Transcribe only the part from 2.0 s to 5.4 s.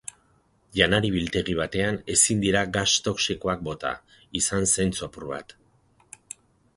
ezin dira gas toxikoak bota, izan zentzu apur